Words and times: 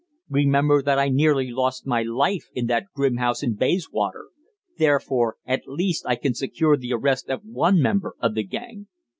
Remember 0.31 0.81
that 0.81 0.97
I 0.97 1.09
nearly 1.09 1.51
lost 1.51 1.85
my 1.85 2.01
life 2.01 2.45
in 2.55 2.65
that 2.65 2.87
grim 2.95 3.17
house 3.17 3.43
in 3.43 3.53
Bayswater. 3.53 4.29
Therefore 4.79 5.37
at 5.45 5.67
least 5.67 6.07
I 6.07 6.15
can 6.15 6.33
secure 6.33 6.75
the 6.75 6.93
arrest 6.93 7.29
of 7.29 7.45
one 7.45 7.79
member 7.79 8.15
of 8.19 8.33
the 8.33 8.43
gang." 8.43 8.87